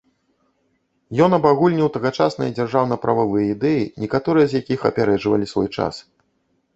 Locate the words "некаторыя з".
4.05-4.63